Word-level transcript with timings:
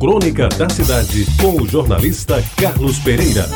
Crônica 0.00 0.48
da 0.48 0.66
Cidade, 0.66 1.26
com 1.38 1.60
o 1.60 1.68
jornalista 1.68 2.42
Carlos 2.56 2.98
Pereira. 3.00 3.46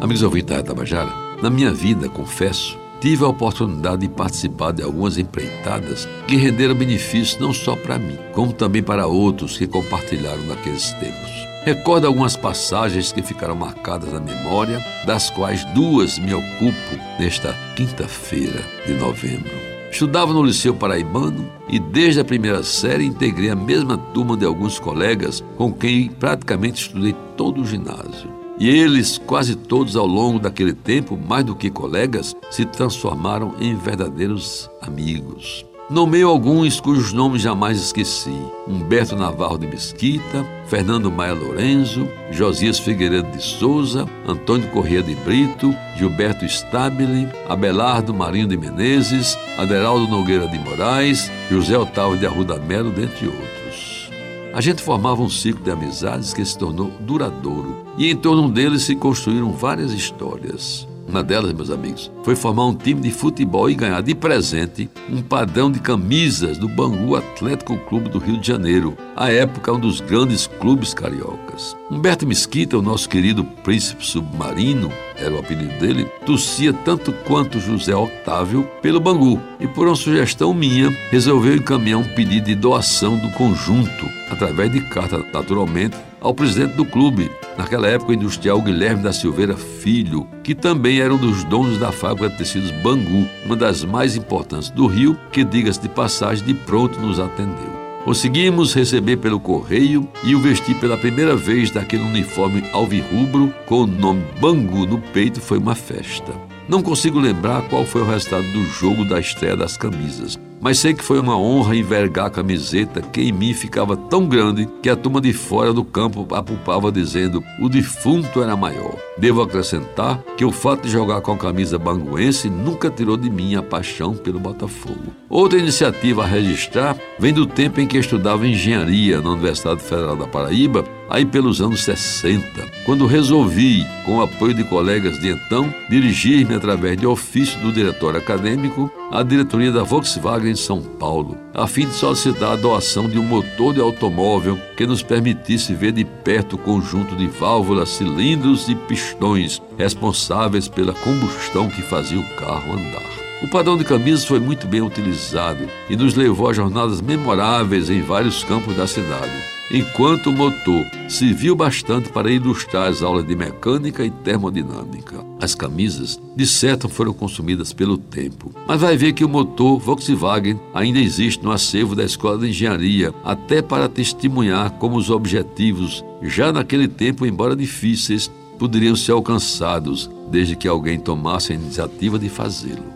Amigos 0.00 0.24
ouvintes 0.24 0.56
da 0.56 0.60
Tabajara, 0.64 1.12
na 1.40 1.48
minha 1.48 1.72
vida, 1.72 2.08
confesso, 2.08 2.76
tive 3.00 3.22
a 3.22 3.28
oportunidade 3.28 3.98
de 3.98 4.08
participar 4.08 4.72
de 4.72 4.82
algumas 4.82 5.18
empreitadas 5.18 6.08
que 6.26 6.34
renderam 6.34 6.74
benefícios 6.74 7.38
não 7.38 7.52
só 7.52 7.76
para 7.76 7.96
mim, 7.96 8.18
como 8.32 8.52
também 8.52 8.82
para 8.82 9.06
outros 9.06 9.56
que 9.56 9.68
compartilharam 9.68 10.42
naqueles 10.42 10.90
tempos. 10.94 11.30
Recordo 11.64 12.08
algumas 12.08 12.36
passagens 12.36 13.12
que 13.12 13.22
ficaram 13.22 13.54
marcadas 13.54 14.12
na 14.12 14.18
memória, 14.18 14.84
das 15.06 15.30
quais 15.30 15.64
duas 15.66 16.18
me 16.18 16.34
ocupo 16.34 16.98
nesta 17.20 17.52
quinta-feira 17.76 18.64
de 18.84 18.94
novembro. 18.94 19.75
Estudava 19.96 20.30
no 20.30 20.42
Liceu 20.42 20.74
Paraibano 20.74 21.50
e 21.70 21.78
desde 21.78 22.20
a 22.20 22.24
primeira 22.24 22.62
série 22.62 23.06
integrei 23.06 23.48
a 23.48 23.56
mesma 23.56 23.96
turma 23.96 24.36
de 24.36 24.44
alguns 24.44 24.78
colegas 24.78 25.42
com 25.56 25.72
quem 25.72 26.10
praticamente 26.10 26.82
estudei 26.82 27.16
todo 27.34 27.62
o 27.62 27.66
ginásio. 27.66 28.30
E 28.58 28.68
eles, 28.68 29.16
quase 29.16 29.56
todos 29.56 29.96
ao 29.96 30.06
longo 30.06 30.38
daquele 30.38 30.74
tempo, 30.74 31.16
mais 31.16 31.46
do 31.46 31.56
que 31.56 31.70
colegas, 31.70 32.36
se 32.50 32.66
transformaram 32.66 33.54
em 33.58 33.74
verdadeiros 33.74 34.68
amigos. 34.82 35.64
Nomeio 35.88 36.28
alguns 36.28 36.80
cujos 36.80 37.12
nomes 37.12 37.42
jamais 37.42 37.78
esqueci: 37.78 38.36
Humberto 38.66 39.14
Navarro 39.14 39.56
de 39.56 39.68
Mesquita, 39.68 40.44
Fernando 40.66 41.12
Maia 41.12 41.32
Lorenzo, 41.32 42.08
Josias 42.32 42.80
Figueiredo 42.80 43.30
de 43.30 43.40
Souza, 43.40 44.04
Antônio 44.26 44.68
Corrêa 44.70 45.00
de 45.00 45.14
Brito, 45.14 45.72
Gilberto 45.96 46.44
Stabile, 46.44 47.28
Abelardo 47.48 48.12
Marinho 48.12 48.48
de 48.48 48.56
Menezes, 48.56 49.38
Aderaldo 49.56 50.08
Nogueira 50.08 50.48
de 50.48 50.58
Moraes, 50.58 51.30
José 51.48 51.78
Otávio 51.78 52.18
de 52.18 52.26
Arruda 52.26 52.58
Melo, 52.58 52.90
dentre 52.90 53.28
outros. 53.28 54.10
A 54.52 54.60
gente 54.60 54.82
formava 54.82 55.22
um 55.22 55.28
ciclo 55.28 55.62
de 55.62 55.70
amizades 55.70 56.34
que 56.34 56.44
se 56.44 56.58
tornou 56.58 56.90
duradouro, 56.98 57.84
e 57.96 58.10
em 58.10 58.16
torno 58.16 58.50
deles 58.50 58.82
se 58.82 58.96
construíram 58.96 59.52
várias 59.52 59.92
histórias. 59.92 60.88
Uma 61.08 61.22
delas, 61.22 61.52
meus 61.52 61.70
amigos, 61.70 62.10
foi 62.24 62.34
formar 62.34 62.66
um 62.66 62.74
time 62.74 63.00
de 63.00 63.10
futebol 63.12 63.70
e 63.70 63.74
ganhar 63.74 64.02
de 64.02 64.14
presente 64.14 64.90
um 65.08 65.22
padrão 65.22 65.70
de 65.70 65.78
camisas 65.78 66.58
do 66.58 66.68
Bangu 66.68 67.14
Atlético 67.14 67.78
Clube 67.78 68.08
do 68.08 68.18
Rio 68.18 68.40
de 68.40 68.46
Janeiro, 68.46 68.96
à 69.14 69.30
época 69.30 69.72
um 69.72 69.78
dos 69.78 70.00
grandes 70.00 70.46
clubes 70.46 70.92
cariocas. 70.92 71.76
Humberto 71.90 72.26
Mesquita, 72.26 72.76
o 72.76 72.82
nosso 72.82 73.08
querido 73.08 73.44
príncipe 73.44 74.04
submarino, 74.04 74.90
era 75.16 75.32
o 75.32 75.38
apelido 75.38 75.78
dele, 75.78 76.04
tossia 76.26 76.72
tanto 76.72 77.12
quanto 77.24 77.60
José 77.60 77.94
Otávio 77.94 78.68
pelo 78.82 79.00
Bangu 79.00 79.40
e, 79.60 79.66
por 79.68 79.86
uma 79.86 79.96
sugestão 79.96 80.52
minha, 80.52 80.90
resolveu 81.10 81.54
encaminhar 81.54 82.00
um 82.00 82.14
pedido 82.14 82.46
de 82.46 82.54
doação 82.54 83.16
do 83.16 83.30
conjunto, 83.30 84.06
através 84.30 84.70
de 84.72 84.80
carta, 84.80 85.24
naturalmente, 85.32 85.96
ao 86.20 86.34
presidente 86.34 86.74
do 86.74 86.84
clube, 86.84 87.30
naquela 87.56 87.88
época 87.88 88.12
o 88.12 88.14
industrial 88.14 88.60
Guilherme 88.60 89.02
da 89.02 89.12
Silveira 89.12 89.56
Filho, 89.56 90.26
que 90.42 90.54
também 90.54 91.00
era 91.00 91.12
um 91.12 91.18
dos 91.18 91.44
donos 91.44 91.78
da 91.78 91.92
fábrica 91.92 92.30
de 92.30 92.38
tecidos 92.38 92.70
Bangu, 92.82 93.26
uma 93.44 93.56
das 93.56 93.84
mais 93.84 94.16
importantes 94.16 94.70
do 94.70 94.86
Rio, 94.86 95.18
que, 95.32 95.44
diga-se 95.44 95.80
de 95.80 95.88
passagem, 95.88 96.44
de 96.44 96.54
pronto 96.54 97.00
nos 97.00 97.18
atendeu. 97.18 97.76
Conseguimos 98.04 98.72
receber 98.72 99.16
pelo 99.16 99.40
correio 99.40 100.08
e 100.22 100.32
o 100.34 100.40
vestir 100.40 100.76
pela 100.76 100.96
primeira 100.96 101.34
vez 101.34 101.72
daquele 101.72 102.04
uniforme 102.04 102.62
alvirrubro 102.72 103.52
com 103.66 103.82
o 103.82 103.86
nome 103.86 104.22
Bangu 104.40 104.86
no 104.86 104.98
peito 104.98 105.40
foi 105.40 105.58
uma 105.58 105.74
festa. 105.74 106.32
Não 106.68 106.82
consigo 106.82 107.18
lembrar 107.18 107.62
qual 107.62 107.84
foi 107.84 108.02
o 108.02 108.06
resultado 108.06 108.44
do 108.52 108.64
jogo 108.64 109.04
da 109.04 109.18
estreia 109.18 109.56
das 109.56 109.76
camisas, 109.76 110.38
mas 110.60 110.78
sei 110.78 110.94
que 110.94 111.04
foi 111.04 111.20
uma 111.20 111.38
honra 111.38 111.76
envergar 111.76 112.26
a 112.26 112.30
camiseta 112.30 113.00
que 113.00 113.20
em 113.20 113.32
mim 113.32 113.54
ficava 113.54 113.96
tão 113.96 114.26
grande 114.26 114.68
que 114.82 114.88
a 114.88 114.96
turma 114.96 115.20
de 115.20 115.32
fora 115.32 115.72
do 115.72 115.84
campo 115.84 116.26
apupava 116.34 116.90
dizendo 116.90 117.42
o 117.60 117.68
defunto 117.68 118.42
era 118.42 118.56
maior. 118.56 118.96
Devo 119.18 119.42
acrescentar 119.42 120.22
que 120.36 120.44
o 120.44 120.52
fato 120.52 120.82
de 120.82 120.90
jogar 120.90 121.20
com 121.20 121.32
a 121.32 121.36
camisa 121.36 121.78
banguense 121.78 122.48
nunca 122.48 122.90
tirou 122.90 123.16
de 123.16 123.30
mim 123.30 123.54
a 123.54 123.62
paixão 123.62 124.14
pelo 124.14 124.38
Botafogo. 124.38 125.12
Outra 125.28 125.58
iniciativa 125.58 126.22
a 126.22 126.26
registrar 126.26 126.96
vem 127.18 127.32
do 127.32 127.46
tempo 127.46 127.80
em 127.80 127.86
que 127.86 127.98
estudava 127.98 128.46
engenharia 128.46 129.20
na 129.20 129.30
Universidade 129.30 129.82
Federal 129.82 130.16
da 130.16 130.26
Paraíba 130.26 130.84
aí 131.08 131.24
pelos 131.24 131.60
anos 131.60 131.84
60, 131.84 132.42
quando 132.84 133.06
resolvi, 133.06 133.86
com 134.04 134.18
o 134.18 134.22
apoio 134.22 134.54
de 134.54 134.64
colegas 134.64 135.18
de 135.20 135.30
então, 135.30 135.72
dirigir-me 135.88 136.54
através 136.54 136.96
de 136.96 137.06
ofício 137.06 137.58
do 137.60 137.72
diretor 137.72 138.16
acadêmico 138.16 138.90
à 139.10 139.22
diretoria 139.22 139.72
da 139.72 139.82
Volkswagen 139.82 140.50
em 140.50 140.56
São 140.56 140.80
Paulo, 140.82 141.36
a 141.54 141.66
fim 141.66 141.86
de 141.86 141.94
solicitar 141.94 142.52
a 142.52 142.56
doação 142.56 143.08
de 143.08 143.18
um 143.18 143.22
motor 143.22 143.74
de 143.74 143.80
automóvel 143.80 144.58
que 144.76 144.86
nos 144.86 145.02
permitisse 145.02 145.74
ver 145.74 145.92
de 145.92 146.04
perto 146.04 146.56
o 146.56 146.58
conjunto 146.58 147.16
de 147.16 147.26
válvulas, 147.26 147.90
cilindros 147.90 148.68
e 148.68 148.74
pistões 148.74 149.62
responsáveis 149.78 150.68
pela 150.68 150.92
combustão 150.92 151.68
que 151.68 151.82
fazia 151.82 152.18
o 152.18 152.36
carro 152.36 152.72
andar. 152.72 153.25
O 153.42 153.48
padrão 153.48 153.76
de 153.76 153.84
camisas 153.84 154.24
foi 154.24 154.40
muito 154.40 154.66
bem 154.66 154.80
utilizado 154.80 155.68
e 155.90 155.96
nos 155.96 156.14
levou 156.14 156.48
a 156.48 156.52
jornadas 156.52 157.00
memoráveis 157.00 157.90
em 157.90 158.02
vários 158.02 158.42
campos 158.42 158.76
da 158.76 158.86
cidade 158.86 159.56
enquanto 159.70 160.28
o 160.28 160.32
motor 160.32 160.84
serviu 161.08 161.56
bastante 161.56 162.10
para 162.10 162.30
ilustrar 162.30 162.88
as 162.88 163.02
aulas 163.02 163.26
de 163.26 163.34
mecânica 163.34 164.04
e 164.04 164.10
termodinâmica. 164.10 165.24
As 165.40 165.54
camisas, 165.54 166.20
de 166.34 166.46
certo, 166.46 166.88
foram 166.88 167.12
consumidas 167.12 167.72
pelo 167.72 167.98
tempo. 167.98 168.52
Mas 168.66 168.80
vai 168.80 168.96
ver 168.96 169.12
que 169.12 169.24
o 169.24 169.28
motor 169.28 169.78
Volkswagen 169.78 170.58
ainda 170.72 170.98
existe 170.98 171.44
no 171.44 171.50
acervo 171.50 171.94
da 171.94 172.04
Escola 172.04 172.38
de 172.38 172.48
Engenharia, 172.48 173.12
até 173.24 173.60
para 173.60 173.88
testemunhar 173.88 174.70
como 174.72 174.96
os 174.96 175.10
objetivos, 175.10 176.04
já 176.22 176.52
naquele 176.52 176.88
tempo, 176.88 177.26
embora 177.26 177.54
difíceis, 177.54 178.30
poderiam 178.58 178.96
ser 178.96 179.12
alcançados, 179.12 180.10
desde 180.30 180.56
que 180.56 180.66
alguém 180.66 180.98
tomasse 180.98 181.52
a 181.52 181.56
iniciativa 181.56 182.18
de 182.18 182.28
fazê-lo. 182.28 182.95